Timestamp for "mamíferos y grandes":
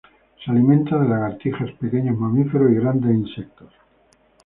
2.17-3.11